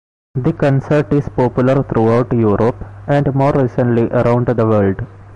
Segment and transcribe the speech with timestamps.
[0.33, 4.99] The concert is popular throughout Europe, and more recently around the world.